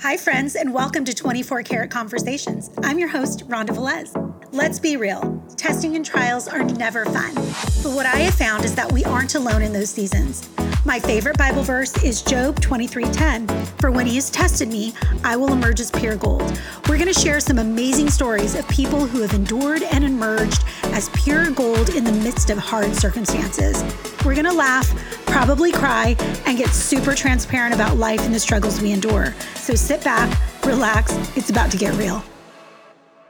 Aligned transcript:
Hi, 0.00 0.18
friends, 0.18 0.56
and 0.56 0.74
welcome 0.74 1.06
to 1.06 1.14
24 1.14 1.62
Karat 1.62 1.90
Conversations. 1.90 2.70
I'm 2.82 2.98
your 2.98 3.08
host, 3.08 3.48
Rhonda 3.48 3.70
Velez. 3.70 4.12
Let's 4.52 4.78
be 4.78 4.98
real, 4.98 5.42
testing 5.56 5.96
and 5.96 6.04
trials 6.04 6.46
are 6.46 6.62
never 6.62 7.06
fun. 7.06 7.34
But 7.34 7.94
what 7.94 8.04
I 8.04 8.16
have 8.18 8.34
found 8.34 8.66
is 8.66 8.74
that 8.74 8.92
we 8.92 9.04
aren't 9.04 9.34
alone 9.34 9.62
in 9.62 9.72
those 9.72 9.88
seasons. 9.88 10.46
My 10.86 11.00
favorite 11.00 11.36
Bible 11.36 11.64
verse 11.64 12.00
is 12.04 12.22
Job 12.22 12.60
23:10. 12.60 13.48
For 13.80 13.90
when 13.90 14.06
he 14.06 14.14
has 14.14 14.30
tested 14.30 14.68
me, 14.68 14.94
I 15.24 15.34
will 15.34 15.52
emerge 15.52 15.80
as 15.80 15.90
pure 15.90 16.14
gold. 16.14 16.60
We're 16.88 16.96
going 16.96 17.12
to 17.12 17.20
share 17.20 17.40
some 17.40 17.58
amazing 17.58 18.08
stories 18.08 18.54
of 18.54 18.68
people 18.68 19.04
who 19.04 19.20
have 19.20 19.34
endured 19.34 19.82
and 19.82 20.04
emerged 20.04 20.62
as 20.94 21.08
pure 21.08 21.50
gold 21.50 21.88
in 21.88 22.04
the 22.04 22.12
midst 22.12 22.50
of 22.50 22.58
hard 22.58 22.94
circumstances. 22.94 23.82
We're 24.24 24.36
going 24.36 24.46
to 24.46 24.52
laugh, 24.52 24.88
probably 25.26 25.72
cry, 25.72 26.14
and 26.46 26.56
get 26.56 26.70
super 26.70 27.16
transparent 27.16 27.74
about 27.74 27.96
life 27.96 28.20
and 28.20 28.32
the 28.32 28.38
struggles 28.38 28.80
we 28.80 28.92
endure. 28.92 29.34
So 29.56 29.74
sit 29.74 30.04
back, 30.04 30.30
relax, 30.64 31.12
it's 31.36 31.50
about 31.50 31.72
to 31.72 31.78
get 31.78 31.94
real. 31.94 32.22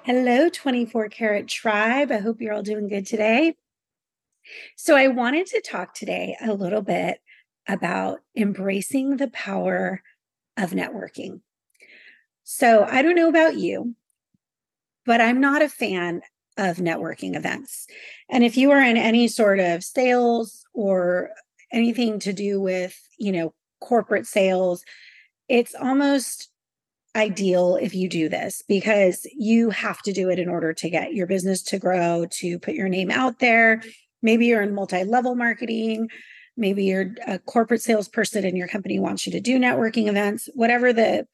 Hello, 0.03 0.51
24 0.51 1.09
Karat 1.09 1.49
Tribe. 1.49 2.13
I 2.13 2.19
hope 2.19 2.43
you're 2.43 2.53
all 2.53 2.63
doing 2.63 2.87
good 2.87 3.07
today. 3.07 3.57
So, 4.77 4.95
I 4.95 5.09
wanted 5.09 5.47
to 5.49 5.61
talk 5.61 5.93
today 5.93 6.37
a 6.41 6.55
little 6.55 6.83
bit 6.83 7.19
about 7.69 8.21
embracing 8.37 9.17
the 9.17 9.29
power 9.29 10.03
of 10.57 10.71
networking. 10.71 11.41
So, 12.45 12.85
I 12.85 13.03
don't 13.03 13.17
know 13.17 13.29
about 13.29 13.57
you, 13.57 13.95
but 15.05 15.21
I'm 15.21 15.41
not 15.41 15.63
a 15.63 15.69
fan 15.69 16.23
of 16.57 16.79
networking 16.79 17.37
events. 17.37 17.87
And 18.31 18.45
if 18.45 18.57
you 18.57 18.71
are 18.71 18.83
in 18.83 18.97
any 18.97 19.29
sort 19.29 19.61
of 19.61 19.85
sales 19.85 20.65
or 20.73 21.31
anything 21.73 22.19
to 22.21 22.33
do 22.33 22.61
with, 22.61 22.99
you 23.19 23.33
know, 23.33 23.55
corporate 23.81 24.27
sales, 24.27 24.85
it's 25.49 25.75
almost 25.75 26.51
ideal 27.15 27.77
if 27.81 27.95
you 27.95 28.09
do 28.09 28.29
this 28.29 28.63
because 28.69 29.27
you 29.35 29.71
have 29.71 30.03
to 30.03 30.13
do 30.13 30.29
it 30.29 30.39
in 30.39 30.49
order 30.49 30.73
to 30.75 30.91
get 30.91 31.15
your 31.15 31.27
business 31.27 31.63
to 31.63 31.79
grow, 31.79 32.27
to 32.31 32.59
put 32.59 32.75
your 32.75 32.89
name 32.89 33.11
out 33.11 33.39
there. 33.39 33.83
Maybe 34.23 34.47
you're 34.47 34.63
in 34.63 34.75
multi 34.75 35.05
level 35.05 35.35
marketing, 35.35 36.09
maybe 36.57 36.85
you're 36.85 37.15
a 37.27 37.39
corporate 37.39 37.83
salesperson 37.83 38.45
and 38.45 38.57
your 38.57 38.69
company 38.69 38.99
wants 38.99 39.27
you 39.27 39.33
to 39.33 39.41
do 39.41 39.59
networking 39.59 40.09
events 40.09 40.49
whatever 40.55 40.93
the 40.93 41.27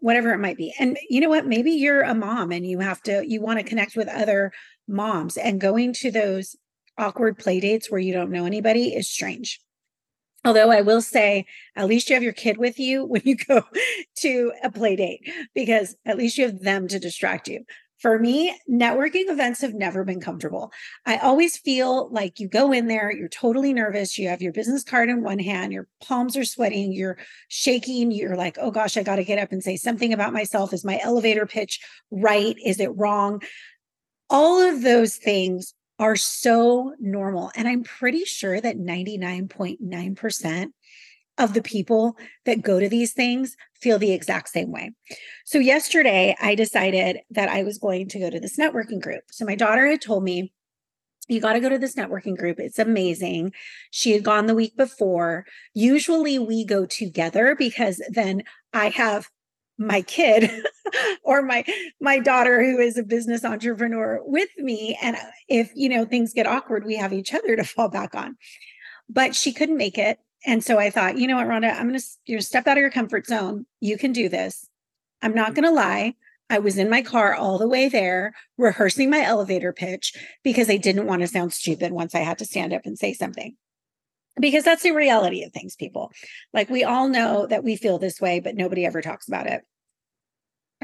whatever 0.00 0.32
it 0.32 0.38
might 0.38 0.56
be. 0.56 0.72
And 0.78 0.96
you 1.08 1.20
know 1.20 1.28
what? 1.28 1.46
Maybe 1.46 1.72
you're 1.72 2.02
a 2.02 2.14
mom 2.14 2.52
and 2.52 2.64
you 2.64 2.78
have 2.80 3.02
to 3.02 3.24
you 3.26 3.40
want 3.40 3.58
to 3.58 3.64
connect 3.64 3.96
with 3.96 4.08
other 4.08 4.52
moms 4.86 5.36
and 5.36 5.60
going 5.60 5.92
to 5.94 6.10
those 6.10 6.56
awkward 6.96 7.38
play 7.38 7.60
dates 7.60 7.90
where 7.90 8.00
you 8.00 8.12
don't 8.12 8.30
know 8.30 8.44
anybody 8.44 8.94
is 8.94 9.08
strange. 9.08 9.60
Although 10.44 10.70
i 10.70 10.80
will 10.80 11.02
say 11.02 11.46
at 11.74 11.88
least 11.88 12.08
you 12.08 12.14
have 12.14 12.22
your 12.22 12.32
kid 12.32 12.58
with 12.58 12.78
you 12.78 13.04
when 13.12 13.22
you 13.24 13.36
go 13.36 13.62
to 14.18 14.52
a 14.62 14.70
play 14.70 14.96
date 14.96 15.28
because 15.54 15.96
at 16.06 16.16
least 16.16 16.38
you 16.38 16.44
have 16.44 16.60
them 16.60 16.86
to 16.88 16.98
distract 16.98 17.48
you 17.48 17.64
for 17.98 18.18
me, 18.18 18.56
networking 18.70 19.28
events 19.28 19.60
have 19.60 19.74
never 19.74 20.04
been 20.04 20.20
comfortable. 20.20 20.72
I 21.04 21.18
always 21.18 21.56
feel 21.56 22.08
like 22.10 22.38
you 22.38 22.48
go 22.48 22.72
in 22.72 22.86
there, 22.86 23.12
you're 23.12 23.28
totally 23.28 23.72
nervous. 23.72 24.18
You 24.18 24.28
have 24.28 24.40
your 24.40 24.52
business 24.52 24.84
card 24.84 25.08
in 25.08 25.22
one 25.22 25.40
hand, 25.40 25.72
your 25.72 25.88
palms 26.00 26.36
are 26.36 26.44
sweating, 26.44 26.92
you're 26.92 27.18
shaking. 27.48 28.10
You're 28.10 28.36
like, 28.36 28.56
oh 28.60 28.70
gosh, 28.70 28.96
I 28.96 29.02
got 29.02 29.16
to 29.16 29.24
get 29.24 29.38
up 29.38 29.52
and 29.52 29.62
say 29.62 29.76
something 29.76 30.12
about 30.12 30.32
myself. 30.32 30.72
Is 30.72 30.84
my 30.84 31.00
elevator 31.02 31.46
pitch 31.46 31.80
right? 32.10 32.56
Is 32.64 32.80
it 32.80 32.96
wrong? 32.96 33.42
All 34.30 34.60
of 34.60 34.82
those 34.82 35.16
things 35.16 35.74
are 35.98 36.16
so 36.16 36.94
normal. 37.00 37.50
And 37.56 37.66
I'm 37.66 37.82
pretty 37.82 38.24
sure 38.24 38.60
that 38.60 38.76
99.9% 38.76 40.66
of 41.38 41.54
the 41.54 41.62
people 41.62 42.16
that 42.44 42.62
go 42.62 42.80
to 42.80 42.88
these 42.88 43.12
things 43.12 43.56
feel 43.74 43.98
the 43.98 44.12
exact 44.12 44.48
same 44.48 44.70
way. 44.70 44.92
So, 45.44 45.58
yesterday 45.58 46.36
I 46.40 46.54
decided 46.54 47.20
that 47.30 47.48
I 47.48 47.62
was 47.62 47.78
going 47.78 48.08
to 48.08 48.18
go 48.18 48.30
to 48.30 48.40
this 48.40 48.56
networking 48.56 49.00
group. 49.00 49.24
So, 49.30 49.44
my 49.44 49.54
daughter 49.54 49.86
had 49.86 50.00
told 50.00 50.24
me, 50.24 50.52
you 51.28 51.40
got 51.40 51.52
to 51.52 51.60
go 51.60 51.68
to 51.68 51.78
this 51.78 51.94
networking 51.94 52.36
group. 52.36 52.58
It's 52.58 52.78
amazing. 52.78 53.52
She 53.90 54.12
had 54.12 54.24
gone 54.24 54.46
the 54.46 54.54
week 54.54 54.76
before. 54.76 55.44
Usually 55.74 56.38
we 56.38 56.64
go 56.64 56.86
together 56.86 57.54
because 57.54 58.02
then 58.10 58.44
I 58.72 58.88
have 58.88 59.28
my 59.78 60.02
kid 60.02 60.50
or 61.22 61.42
my 61.42 61.64
my 62.00 62.18
daughter 62.18 62.62
who 62.64 62.78
is 62.78 62.98
a 62.98 63.02
business 63.02 63.44
entrepreneur 63.44 64.20
with 64.24 64.48
me 64.58 64.98
and 65.00 65.16
if 65.48 65.70
you 65.76 65.88
know 65.88 66.04
things 66.04 66.34
get 66.34 66.48
awkward 66.48 66.84
we 66.84 66.96
have 66.96 67.12
each 67.12 67.32
other 67.32 67.54
to 67.54 67.62
fall 67.62 67.88
back 67.88 68.14
on 68.14 68.36
but 69.08 69.36
she 69.36 69.52
couldn't 69.52 69.76
make 69.76 69.96
it 69.96 70.18
and 70.46 70.62
so 70.62 70.78
I 70.78 70.90
thought, 70.90 71.18
you 71.18 71.26
know 71.26 71.36
what, 71.36 71.46
Rhonda, 71.46 71.72
I'm 71.72 71.88
going 71.88 71.98
to 71.98 72.06
you 72.26 72.40
step 72.40 72.66
out 72.66 72.76
of 72.76 72.80
your 72.80 72.90
comfort 72.90 73.26
zone. 73.26 73.66
You 73.80 73.98
can 73.98 74.12
do 74.12 74.28
this. 74.28 74.68
I'm 75.22 75.34
not 75.34 75.54
going 75.54 75.64
to 75.64 75.70
lie. 75.70 76.14
I 76.50 76.60
was 76.60 76.78
in 76.78 76.88
my 76.88 77.02
car 77.02 77.34
all 77.34 77.58
the 77.58 77.68
way 77.68 77.88
there 77.88 78.34
rehearsing 78.56 79.10
my 79.10 79.22
elevator 79.22 79.72
pitch 79.72 80.14
because 80.42 80.70
I 80.70 80.76
didn't 80.76 81.06
want 81.06 81.20
to 81.22 81.28
sound 81.28 81.52
stupid 81.52 81.92
once 81.92 82.14
I 82.14 82.20
had 82.20 82.38
to 82.38 82.46
stand 82.46 82.72
up 82.72 82.82
and 82.84 82.98
say 82.98 83.12
something. 83.12 83.56
Because 84.40 84.64
that's 84.64 84.84
the 84.84 84.92
reality 84.92 85.42
of 85.42 85.52
things, 85.52 85.74
people. 85.74 86.12
Like 86.54 86.70
we 86.70 86.84
all 86.84 87.08
know 87.08 87.46
that 87.46 87.64
we 87.64 87.76
feel 87.76 87.98
this 87.98 88.20
way, 88.20 88.40
but 88.40 88.54
nobody 88.54 88.86
ever 88.86 89.02
talks 89.02 89.26
about 89.26 89.46
it. 89.46 89.62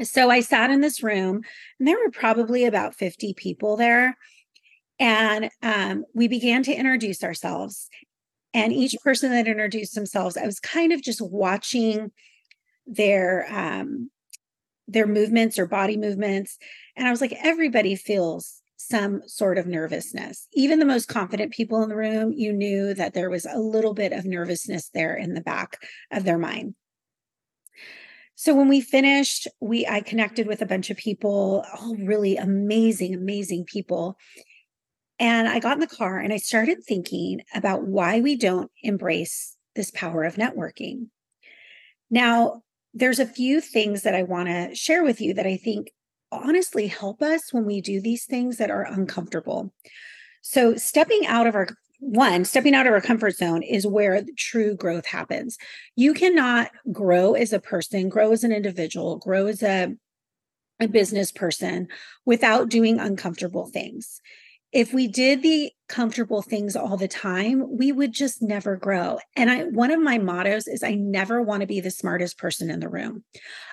So 0.03 0.29
I 0.29 0.41
sat 0.41 0.71
in 0.71 0.81
this 0.81 1.01
room, 1.01 1.41
and 1.79 1.87
there 1.87 1.97
were 1.97 2.11
probably 2.11 2.65
about 2.65 2.95
50 2.95 3.33
people 3.35 3.77
there. 3.77 4.17
And 4.99 5.49
um, 5.61 6.03
we 6.13 6.27
began 6.27 6.63
to 6.63 6.73
introduce 6.73 7.23
ourselves. 7.23 7.89
And 8.55 8.71
each 8.71 8.95
person 9.03 9.31
that 9.31 9.49
introduced 9.49 9.95
themselves, 9.95 10.37
I 10.37 10.45
was 10.45 10.61
kind 10.61 10.93
of 10.93 11.01
just 11.01 11.21
watching 11.21 12.11
their 12.87 13.45
um, 13.53 14.09
their 14.87 15.05
movements 15.05 15.59
or 15.59 15.65
body 15.65 15.97
movements, 15.97 16.57
and 16.95 17.05
I 17.05 17.11
was 17.11 17.19
like, 17.19 17.33
everybody 17.43 17.95
feels 17.95 18.61
some 18.77 19.21
sort 19.27 19.57
of 19.57 19.67
nervousness. 19.67 20.47
Even 20.53 20.79
the 20.79 20.85
most 20.85 21.09
confident 21.09 21.51
people 21.51 21.83
in 21.83 21.89
the 21.89 21.97
room, 21.97 22.31
you 22.31 22.53
knew 22.53 22.93
that 22.93 23.13
there 23.13 23.29
was 23.29 23.45
a 23.45 23.59
little 23.59 23.93
bit 23.93 24.13
of 24.13 24.23
nervousness 24.23 24.89
there 24.93 25.15
in 25.15 25.33
the 25.33 25.41
back 25.41 25.85
of 26.11 26.23
their 26.23 26.37
mind. 26.37 26.75
So 28.35 28.53
when 28.53 28.69
we 28.69 28.79
finished, 28.79 29.49
we 29.59 29.85
I 29.85 29.99
connected 29.99 30.47
with 30.47 30.61
a 30.61 30.65
bunch 30.65 30.89
of 30.89 30.97
people, 30.97 31.65
all 31.73 31.95
really 31.97 32.37
amazing, 32.37 33.15
amazing 33.15 33.65
people. 33.65 34.17
And 35.19 35.47
I 35.47 35.59
got 35.59 35.73
in 35.73 35.79
the 35.79 35.87
car 35.87 36.19
and 36.19 36.33
I 36.33 36.37
started 36.37 36.83
thinking 36.83 37.41
about 37.53 37.83
why 37.83 38.19
we 38.19 38.35
don't 38.35 38.71
embrace 38.83 39.55
this 39.75 39.91
power 39.91 40.23
of 40.23 40.35
networking. 40.35 41.07
Now, 42.09 42.63
there's 42.93 43.19
a 43.19 43.25
few 43.25 43.61
things 43.61 44.03
that 44.03 44.15
I 44.15 44.23
want 44.23 44.47
to 44.47 44.75
share 44.75 45.03
with 45.03 45.21
you 45.21 45.33
that 45.33 45.47
I 45.47 45.57
think 45.57 45.91
honestly 46.31 46.87
help 46.87 47.21
us 47.21 47.53
when 47.53 47.65
we 47.65 47.81
do 47.81 47.99
these 48.01 48.25
things 48.25 48.57
that 48.57 48.71
are 48.71 48.83
uncomfortable. 48.83 49.73
So, 50.41 50.75
stepping 50.75 51.25
out 51.25 51.47
of 51.47 51.55
our 51.55 51.67
one, 51.99 52.45
stepping 52.45 52.75
out 52.75 52.85
of 52.85 52.93
our 52.93 53.01
comfort 53.01 53.35
zone 53.35 53.63
is 53.63 53.87
where 53.87 54.21
true 54.37 54.75
growth 54.75 55.05
happens. 55.05 55.57
You 55.95 56.13
cannot 56.13 56.71
grow 56.91 57.33
as 57.33 57.51
a 57.53 57.59
person, 57.59 58.09
grow 58.09 58.31
as 58.31 58.43
an 58.43 58.51
individual, 58.51 59.17
grow 59.17 59.47
as 59.47 59.63
a, 59.63 59.95
a 60.79 60.87
business 60.87 61.31
person 61.31 61.87
without 62.25 62.69
doing 62.69 62.99
uncomfortable 62.99 63.67
things 63.67 64.21
if 64.75 64.93
we 64.93 65.07
did 65.07 65.41
the 65.41 65.71
comfortable 65.87 66.41
things 66.41 66.75
all 66.75 66.97
the 66.97 67.07
time, 67.07 67.77
we 67.77 67.93
would 67.93 68.11
just 68.11 68.41
never 68.41 68.75
grow. 68.75 69.19
And 69.33 69.49
I 69.49 69.63
one 69.63 69.89
of 69.89 70.01
my 70.01 70.17
mottos 70.17 70.67
is 70.67 70.83
I 70.83 70.95
never 70.95 71.41
want 71.41 71.61
to 71.61 71.67
be 71.67 71.79
the 71.79 71.89
smartest 71.89 72.37
person 72.37 72.69
in 72.69 72.81
the 72.81 72.89
room. 72.89 73.23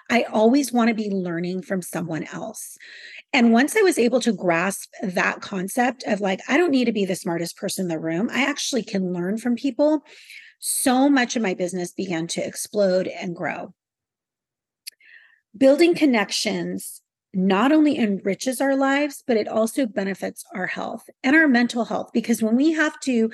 I 0.09 0.23
always 0.33 0.73
want 0.73 0.89
to 0.89 0.95
be 0.95 1.11
learning 1.11 1.63
from 1.63 1.83
someone 1.83 2.23
else. 2.33 2.79
And 3.33 3.53
once 3.53 3.77
I 3.77 3.81
was 3.81 3.99
able 3.99 4.21
to 4.21 4.33
grasp 4.33 4.91
that 5.03 5.41
concept 5.41 6.05
of 6.07 6.21
like 6.21 6.41
I 6.49 6.57
don't 6.57 6.71
need 6.71 6.85
to 6.85 6.93
be 6.93 7.05
the 7.05 7.17
smartest 7.17 7.57
person 7.57 7.87
in 7.87 7.89
the 7.89 7.99
room, 7.99 8.31
I 8.33 8.45
actually 8.47 8.85
can 8.85 9.13
learn 9.13 9.39
from 9.39 9.57
people. 9.57 10.05
So 10.61 11.09
much 11.09 11.35
of 11.35 11.43
my 11.43 11.55
business 11.55 11.91
began 11.91 12.29
to 12.29 12.47
explode 12.47 13.09
and 13.09 13.35
grow. 13.35 13.75
Building 15.59 15.97
connections 15.97 17.02
not 17.35 17.73
only 17.73 17.99
enriches 17.99 18.61
our 18.61 18.77
lives, 18.77 19.23
but 19.27 19.37
it 19.37 19.49
also 19.49 19.87
benefits 19.87 20.45
our 20.55 20.67
health 20.67 21.09
and 21.23 21.35
our 21.35 21.49
mental 21.49 21.87
health. 21.87 22.11
Because 22.13 22.43
when 22.43 22.57
we 22.57 22.73
have 22.73 22.99
to 23.01 23.31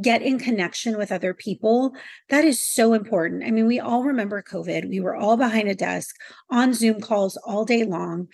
get 0.00 0.22
in 0.22 0.38
connection 0.38 0.96
with 0.96 1.12
other 1.12 1.34
people, 1.34 1.94
that 2.30 2.44
is 2.44 2.58
so 2.58 2.94
important. 2.94 3.44
I 3.44 3.50
mean, 3.50 3.66
we 3.66 3.78
all 3.78 4.04
remember 4.04 4.42
COVID. 4.42 4.88
We 4.88 5.00
were 5.00 5.16
all 5.16 5.36
behind 5.36 5.68
a 5.68 5.74
desk 5.74 6.16
on 6.50 6.72
Zoom 6.72 7.00
calls 7.00 7.36
all 7.36 7.66
day 7.66 7.84
long, 7.84 8.28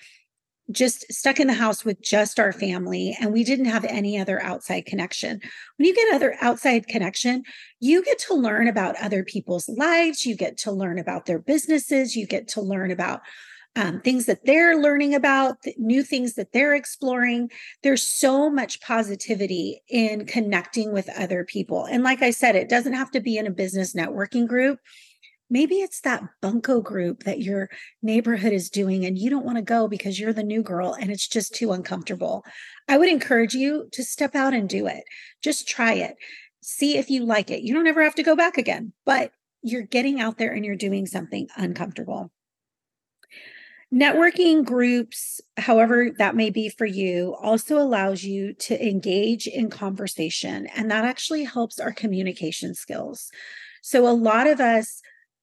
just 0.71 1.11
stuck 1.13 1.41
in 1.41 1.47
the 1.47 1.55
house 1.55 1.85
with 1.85 2.01
just 2.01 2.39
our 2.39 2.53
family, 2.53 3.17
and 3.21 3.33
we 3.33 3.43
didn't 3.43 3.65
have 3.65 3.85
any 3.87 4.21
other 4.21 4.41
outside 4.43 4.87
connection. 4.87 5.41
When 5.77 5.89
you 5.89 5.95
get 5.95 6.15
other 6.15 6.37
outside 6.41 6.87
connection, 6.87 7.43
you 7.81 8.05
get 8.05 8.19
to 8.21 8.35
learn 8.35 8.69
about 8.69 9.01
other 9.03 9.25
people's 9.25 9.69
lives, 9.69 10.27
you 10.27 10.37
get 10.37 10.59
to 10.59 10.71
learn 10.71 10.99
about 10.99 11.27
their 11.27 11.39
businesses, 11.39 12.15
you 12.15 12.27
get 12.27 12.49
to 12.49 12.61
learn 12.61 12.91
about 12.91 13.23
um, 13.79 14.01
things 14.01 14.27
that 14.27 14.45
they're 14.45 14.77
learning 14.77 15.15
about, 15.15 15.57
new 15.77 16.03
things 16.03 16.35
that 16.35 16.53
they're 16.53 16.75
exploring. 16.75 17.49
There's 17.85 18.03
so 18.03 18.51
much 18.51 18.81
positivity 18.81 19.83
in 19.89 20.27
connecting 20.27 20.93
with 20.93 21.09
other 21.17 21.45
people. 21.45 21.85
And 21.85 22.03
like 22.03 22.21
I 22.21 22.33
said, 22.33 22.57
it 22.57 22.69
doesn't 22.69 22.95
have 22.95 23.13
to 23.13 23.21
be 23.21 23.39
in 23.39 23.47
a 23.47 23.53
business 23.53 23.95
networking 23.95 24.49
group. 24.49 24.81
Maybe 25.49 25.77
it's 25.77 26.01
that 26.01 26.25
bunco 26.43 26.81
group 26.81 27.23
that 27.23 27.41
your 27.41 27.71
neighborhood 28.03 28.53
is 28.53 28.69
doing 28.69 29.07
and 29.07 29.17
you 29.17 29.31
don't 29.31 29.47
want 29.47 29.59
to 29.59 29.63
go 29.63 29.87
because 29.87 30.19
you're 30.19 30.33
the 30.33 30.43
new 30.43 30.61
girl 30.61 30.95
and 30.95 31.13
it's 31.13 31.29
just 31.29 31.55
too 31.55 31.71
uncomfortable. 31.71 32.45
I 32.89 32.99
would 32.99 33.09
encourage 33.09 33.55
you 33.55 33.89
to 33.93 34.03
step 34.03 34.35
out 34.35 34.55
and 34.55 34.69
do 34.69 34.89
it. 34.89 35.05
Just 35.41 35.69
try 35.69 35.93
it. 35.95 36.17
See 36.63 36.99
if 36.99 37.11
you 37.11 37.25
like 37.25 37.49
it. 37.49 37.63
You 37.63 37.75
don't 37.75 37.87
ever 37.87 38.03
have 38.03 38.17
to 38.17 38.25
go 38.25 38.35
back 38.35 38.59
again, 38.59 38.93
but 39.07 39.31
you're 39.63 39.83
getting 39.83 40.21
out 40.21 40.37
there 40.37 40.53
and 40.53 40.65
you're 40.65 40.75
doing 40.75 41.07
something 41.07 41.47
uncomfortable. 41.57 42.33
Networking 43.93 44.65
groups, 44.65 45.41
however 45.57 46.11
that 46.19 46.37
may 46.37 46.51
be 46.51 46.69
for 46.69 46.85
you, 46.85 47.35
also 47.41 47.79
allows 47.79 48.23
you 48.23 48.53
to 48.53 48.87
engage 48.87 49.47
in 49.47 49.71
conversation, 49.71 50.67
and 50.77 50.91
that 50.91 51.07
actually 51.07 51.45
helps 51.45 51.81
our 51.81 51.93
communication 51.93 52.75
skills. 52.75 53.31
So, 53.81 54.07
a 54.07 54.13
lot 54.13 54.47
of 54.47 54.61
us 54.61 55.01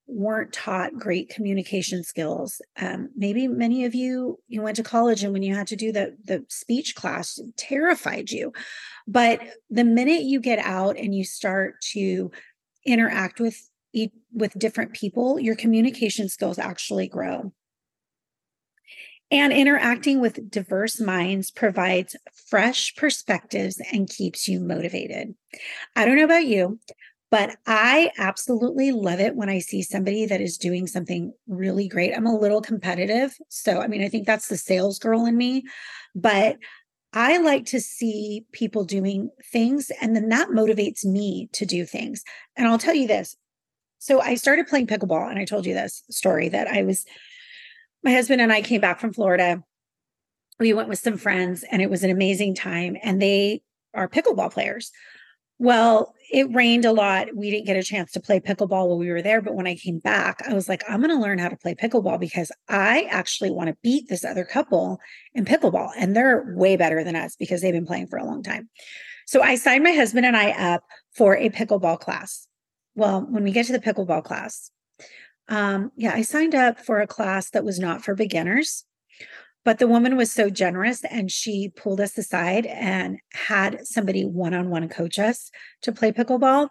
weren't 0.08 0.54
taught 0.54 0.94
great 0.94 1.30
communication 1.30 2.04
skills. 2.04 2.62
Um, 2.80 3.10
maybe 3.16 3.48
many 3.48 3.86
of 3.86 3.96
you 3.96 4.38
you 4.48 4.62
went 4.62 4.76
to 4.76 4.84
college 4.84 5.24
and 5.24 5.34
when 5.34 5.42
you 5.42 5.56
had 5.56 5.68
to 5.68 5.76
do 5.76 5.92
the 5.92 6.16
the 6.24 6.46
speech 6.48 6.94
class, 6.94 7.40
terrified 7.58 8.30
you. 8.30 8.54
But 9.08 9.42
the 9.72 9.84
minute 9.84 10.22
you 10.22 10.40
get 10.40 10.60
out 10.60 10.98
and 10.98 11.16
you 11.16 11.24
start 11.24 11.82
to 11.94 12.32
interact 12.86 13.40
with 13.40 13.60
with 14.34 14.60
different 14.60 14.94
people, 14.94 15.40
your 15.40 15.56
communication 15.56 16.30
skills 16.30 16.60
actually 16.60 17.08
grow. 17.08 17.52
And 19.36 19.52
interacting 19.52 20.22
with 20.22 20.50
diverse 20.50 21.02
minds 21.02 21.52
provides 21.52 22.16
fresh 22.48 22.96
perspectives 22.96 23.82
and 23.92 24.10
keeps 24.10 24.48
you 24.48 24.62
motivated. 24.62 25.36
I 25.94 26.06
don't 26.06 26.16
know 26.16 26.24
about 26.24 26.46
you, 26.46 26.80
but 27.32 27.58
I 27.68 28.12
absolutely 28.18 28.94
love 28.94 29.20
it 29.20 29.36
when 29.36 29.50
I 29.50 29.60
see 29.60 29.82
somebody 29.82 30.26
that 30.26 30.40
is 30.40 30.58
doing 30.58 30.88
something 30.88 31.34
really 31.50 31.90
great. 31.90 32.14
I'm 32.16 32.26
a 32.26 32.34
little 32.34 32.62
competitive. 32.62 33.36
So, 33.50 33.82
I 33.82 33.88
mean, 33.88 34.02
I 34.02 34.08
think 34.08 34.26
that's 34.26 34.48
the 34.48 34.56
sales 34.56 35.00
girl 35.00 35.26
in 35.26 35.36
me, 35.36 35.64
but 36.16 36.56
I 37.12 37.36
like 37.40 37.66
to 37.68 37.82
see 37.82 38.46
people 38.54 38.86
doing 38.86 39.32
things, 39.52 39.92
and 40.02 40.16
then 40.16 40.30
that 40.30 40.48
motivates 40.48 41.04
me 41.04 41.50
to 41.52 41.66
do 41.66 41.86
things. 41.86 42.24
And 42.56 42.70
I'll 42.70 42.78
tell 42.78 42.96
you 42.96 43.06
this. 43.08 43.36
So, 44.00 44.22
I 44.22 44.36
started 44.36 44.68
playing 44.68 44.88
pickleball, 44.88 45.30
and 45.30 45.38
I 45.38 45.44
told 45.44 45.66
you 45.66 45.74
this 45.74 46.04
story 46.10 46.48
that 46.48 46.70
I 46.70 46.84
was 46.84 47.06
my 48.06 48.14
husband 48.14 48.40
and 48.40 48.54
I 48.54 48.62
came 48.62 48.80
back 48.80 49.00
from 49.00 49.12
Florida. 49.12 49.64
We 50.60 50.74
went 50.74 50.88
with 50.88 51.00
some 51.00 51.18
friends 51.18 51.66
and 51.70 51.82
it 51.82 51.90
was 51.90 52.04
an 52.04 52.12
amazing 52.12 52.56
time. 52.56 52.96
And 53.04 53.22
they 53.22 53.64
are 53.94 54.08
pickleball 54.08 54.54
players. 54.54 54.92
Well, 55.58 56.14
it 56.32 56.54
rained 56.54 56.86
a 56.86 56.92
lot. 56.92 57.30
We 57.36 57.50
didn't 57.50 57.66
get 57.66 57.78
a 57.78 57.84
chance 57.84 58.12
to 58.12 58.20
play 58.20 58.40
pickleball 58.40 58.70
while 58.70 58.98
we 58.98 59.10
were 59.10 59.22
there. 59.22 59.42
But 59.42 59.56
when 59.56 59.68
I 59.68 59.76
came 59.76 60.00
back, 60.00 60.42
I 60.48 60.54
was 60.54 60.70
like, 60.70 60.84
I'm 60.88 61.02
going 61.02 61.16
to 61.16 61.22
learn 61.22 61.40
how 61.40 61.50
to 61.50 61.58
play 61.58 61.76
pickleball 61.76 62.20
because 62.20 62.52
I 62.70 63.08
actually 63.10 63.52
want 63.52 63.70
to 63.70 63.78
beat 63.82 64.08
this 64.08 64.24
other 64.24 64.46
couple 64.46 65.00
in 65.34 65.46
pickleball. 65.46 65.90
And 65.98 66.16
they're 66.16 66.54
way 66.56 66.78
better 66.78 67.04
than 67.04 67.16
us 67.16 67.36
because 67.36 67.62
they've 67.62 67.74
been 67.74 67.86
playing 67.86 68.08
for 68.08 68.18
a 68.18 68.26
long 68.26 68.44
time. 68.44 68.70
So 69.26 69.42
I 69.42 69.56
signed 69.56 69.84
my 69.84 69.94
husband 69.94 70.26
and 70.26 70.38
I 70.38 70.52
up 70.52 70.84
for 71.16 71.36
a 71.36 71.50
pickleball 71.50 72.00
class. 72.00 72.48
Well, 72.94 73.22
when 73.22 73.44
we 73.44 73.52
get 73.52 73.66
to 73.68 73.72
the 73.72 73.80
pickleball 73.80 74.24
class, 74.24 74.72
um, 75.48 75.92
yeah, 75.96 76.14
I 76.14 76.22
signed 76.22 76.56
up 76.56 76.80
for 76.80 77.00
a 77.00 77.08
class 77.08 77.50
that 77.52 77.64
was 77.64 77.80
not 77.80 78.04
for 78.04 78.16
beginners, 78.16 78.86
but 79.64 79.80
the 79.80 79.88
woman 79.88 80.16
was 80.16 80.32
so 80.32 80.50
generous 80.50 81.04
and 81.04 81.32
she 81.32 81.72
pulled 81.76 82.00
us 82.00 82.18
aside 82.18 82.66
and 82.66 83.18
had 83.34 83.86
somebody 83.86 84.26
one 84.26 84.54
on 84.54 84.70
one 84.70 84.88
coach 84.90 85.20
us 85.20 85.52
to 85.82 85.92
play 85.92 86.12
pickleball. 86.12 86.70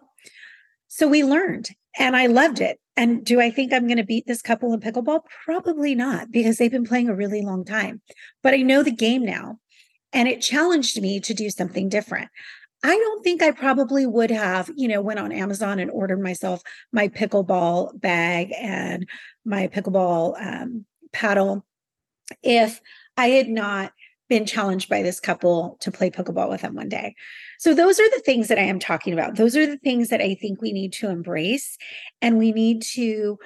So 0.87 1.07
we 1.07 1.23
learned 1.23 1.69
and 1.97 2.15
I 2.15 2.27
loved 2.27 2.61
it. 2.61 2.79
And 2.97 3.25
do 3.25 3.41
I 3.41 3.51
think 3.51 3.73
I'm 3.73 3.87
going 3.87 3.97
to 3.97 4.03
beat 4.03 4.27
this 4.27 4.41
couple 4.41 4.73
in 4.73 4.79
pickleball? 4.79 5.21
Probably 5.43 5.95
not 5.95 6.31
because 6.31 6.57
they've 6.57 6.71
been 6.71 6.85
playing 6.85 7.09
a 7.09 7.15
really 7.15 7.41
long 7.41 7.65
time. 7.65 8.01
But 8.41 8.53
I 8.53 8.57
know 8.57 8.83
the 8.83 8.91
game 8.91 9.25
now 9.25 9.59
and 10.13 10.29
it 10.29 10.41
challenged 10.41 11.01
me 11.01 11.19
to 11.19 11.33
do 11.33 11.49
something 11.49 11.89
different. 11.89 12.29
I 12.83 12.95
don't 12.95 13.23
think 13.23 13.41
I 13.41 13.51
probably 13.51 14.05
would 14.05 14.31
have, 14.31 14.69
you 14.75 14.87
know, 14.87 15.01
went 15.01 15.19
on 15.19 15.31
Amazon 15.31 15.79
and 15.79 15.89
ordered 15.89 16.21
myself 16.21 16.61
my 16.91 17.07
pickleball 17.07 17.99
bag 17.99 18.53
and 18.59 19.07
my 19.43 19.67
pickleball 19.67 20.39
um, 20.39 20.85
paddle 21.11 21.65
if 22.43 22.81
I 23.17 23.27
had 23.29 23.47
not 23.47 23.91
been 24.27 24.45
challenged 24.45 24.89
by 24.89 25.01
this 25.01 25.19
couple 25.19 25.77
to 25.81 25.91
play 25.91 26.09
pickleball 26.09 26.49
with 26.49 26.61
them 26.61 26.75
one 26.75 26.89
day. 26.89 27.15
So 27.59 27.73
those 27.73 27.99
are 27.99 28.09
the 28.11 28.23
things 28.25 28.47
that 28.47 28.57
I 28.57 28.63
am 28.63 28.79
talking 28.79 29.13
about. 29.13 29.35
Those 29.35 29.55
are 29.55 29.67
the 29.67 29.77
things 29.77 30.09
that 30.09 30.21
I 30.21 30.35
think 30.35 30.61
we 30.61 30.73
need 30.73 30.93
to 30.93 31.09
embrace 31.09 31.77
and 32.21 32.37
we 32.37 32.51
need 32.51 32.81
to 32.93 33.37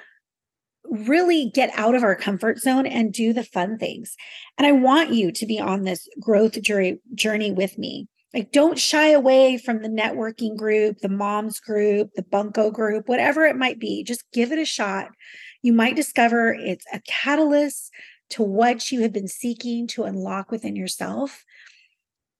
really 0.84 1.50
get 1.54 1.70
out 1.74 1.94
of 1.94 2.02
our 2.02 2.16
comfort 2.16 2.58
zone 2.58 2.86
and 2.86 3.12
do 3.12 3.32
the 3.32 3.44
fun 3.44 3.78
things. 3.78 4.16
And 4.58 4.66
I 4.66 4.72
want 4.72 5.12
you 5.12 5.30
to 5.32 5.46
be 5.46 5.60
on 5.60 5.84
this 5.84 6.08
growth 6.18 6.60
journey 6.62 7.52
with 7.52 7.78
me. 7.78 8.08
Like, 8.32 8.52
don't 8.52 8.78
shy 8.78 9.10
away 9.10 9.58
from 9.58 9.82
the 9.82 9.88
networking 9.88 10.56
group, 10.56 10.98
the 10.98 11.08
moms 11.08 11.58
group, 11.58 12.10
the 12.14 12.22
bunco 12.22 12.70
group, 12.70 13.08
whatever 13.08 13.44
it 13.44 13.56
might 13.56 13.80
be. 13.80 14.04
Just 14.04 14.24
give 14.32 14.52
it 14.52 14.58
a 14.58 14.64
shot. 14.64 15.08
You 15.62 15.72
might 15.72 15.96
discover 15.96 16.52
it's 16.52 16.86
a 16.92 17.00
catalyst 17.00 17.90
to 18.30 18.44
what 18.44 18.92
you 18.92 19.02
have 19.02 19.12
been 19.12 19.28
seeking 19.28 19.88
to 19.88 20.04
unlock 20.04 20.50
within 20.52 20.76
yourself. 20.76 21.44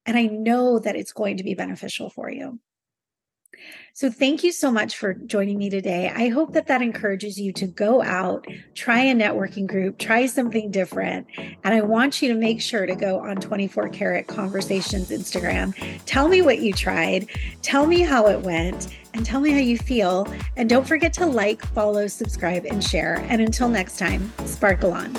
And 0.05 0.17
I 0.17 0.27
know 0.27 0.79
that 0.79 0.95
it's 0.95 1.11
going 1.11 1.37
to 1.37 1.43
be 1.43 1.53
beneficial 1.53 2.09
for 2.09 2.31
you. 2.31 2.59
So, 3.93 4.09
thank 4.09 4.43
you 4.43 4.51
so 4.51 4.71
much 4.71 4.97
for 4.97 5.13
joining 5.13 5.57
me 5.57 5.69
today. 5.69 6.11
I 6.15 6.29
hope 6.29 6.53
that 6.53 6.67
that 6.67 6.81
encourages 6.81 7.39
you 7.39 7.51
to 7.53 7.67
go 7.67 8.01
out, 8.01 8.47
try 8.73 9.01
a 9.01 9.13
networking 9.13 9.67
group, 9.67 9.97
try 9.97 10.25
something 10.25 10.71
different. 10.71 11.27
And 11.37 11.73
I 11.73 11.81
want 11.81 12.21
you 12.21 12.29
to 12.29 12.35
make 12.35 12.61
sure 12.61 12.85
to 12.85 12.95
go 12.95 13.19
on 13.19 13.37
24 13.37 13.89
Karat 13.89 14.27
Conversations 14.27 15.09
Instagram. 15.09 15.75
Tell 16.05 16.29
me 16.29 16.41
what 16.41 16.59
you 16.59 16.73
tried, 16.73 17.29
tell 17.61 17.85
me 17.85 18.01
how 18.01 18.27
it 18.27 18.39
went, 18.41 18.95
and 19.13 19.25
tell 19.25 19.41
me 19.41 19.51
how 19.51 19.59
you 19.59 19.77
feel. 19.77 20.25
And 20.55 20.69
don't 20.69 20.87
forget 20.87 21.11
to 21.13 21.25
like, 21.25 21.65
follow, 21.73 22.07
subscribe, 22.07 22.65
and 22.65 22.83
share. 22.83 23.15
And 23.27 23.41
until 23.41 23.67
next 23.67 23.99
time, 23.99 24.31
sparkle 24.45 24.93
on. 24.93 25.13